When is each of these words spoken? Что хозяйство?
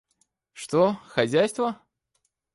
Что 0.53 0.95
хозяйство? 1.13 1.79